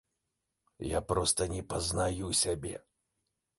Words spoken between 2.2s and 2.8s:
сябе.